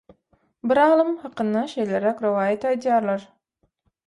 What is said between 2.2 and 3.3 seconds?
rowaýat aýdýarlar